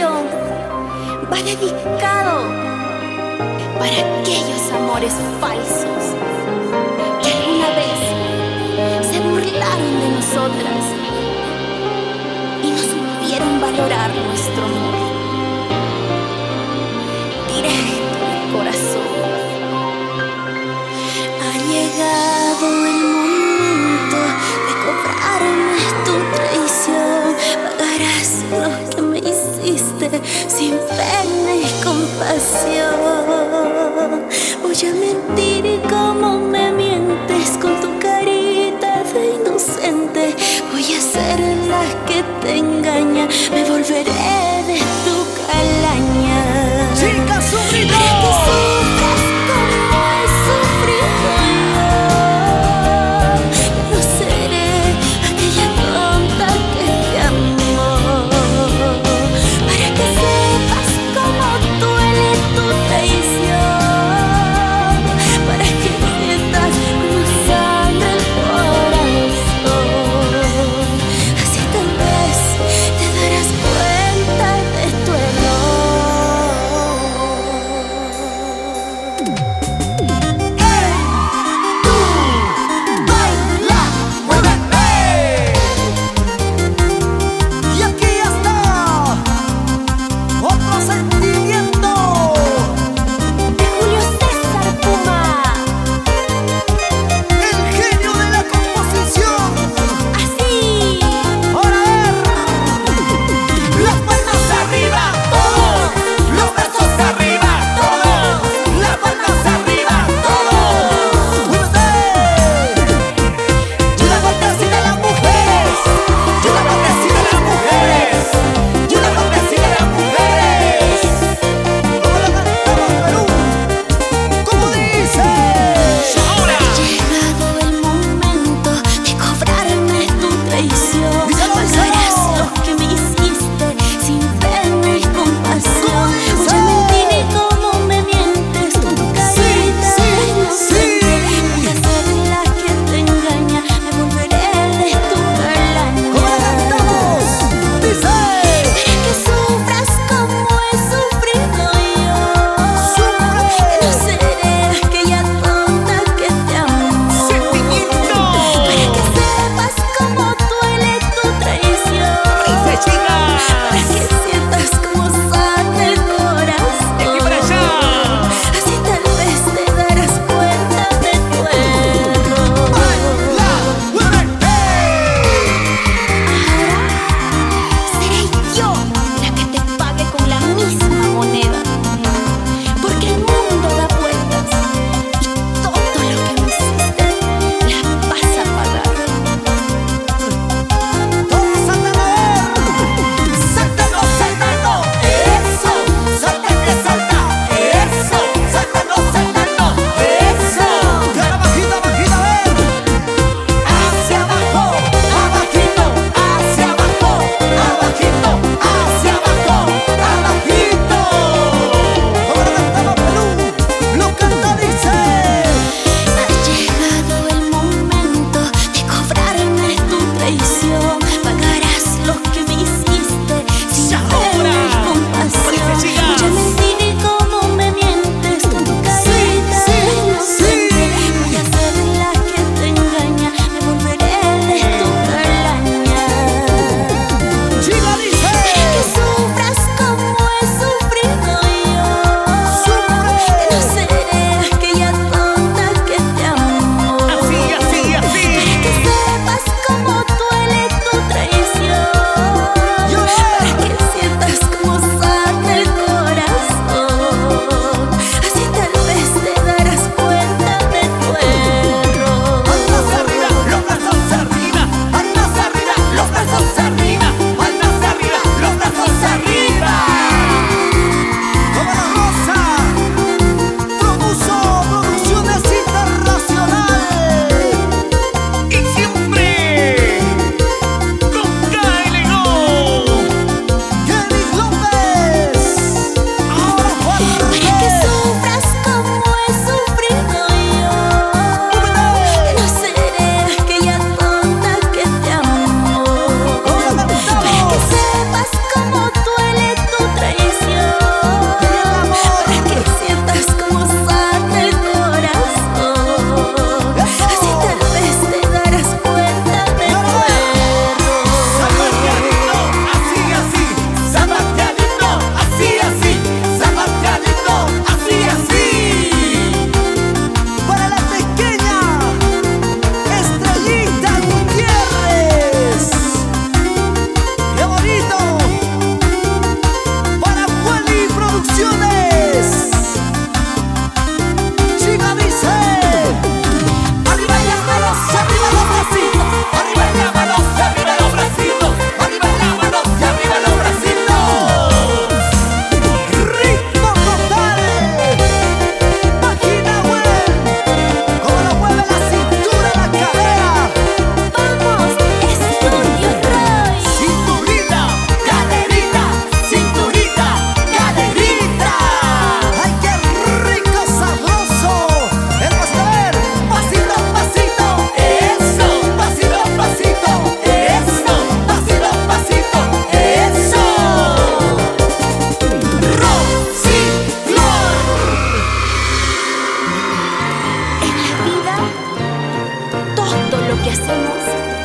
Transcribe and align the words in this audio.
va 0.00 1.36
dedicado 1.42 2.48
para 3.78 4.20
aquellos 4.20 4.72
amores 4.72 5.12
falsos 5.38 6.21
sin 30.48 30.76
pena 30.78 31.54
y 31.54 31.66
compasión. 31.84 32.96
Voy 34.62 34.76
a 34.88 34.94
mentir 34.94 35.41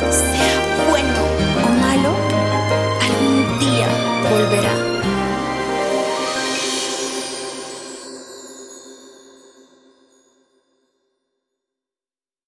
Say 0.00 0.47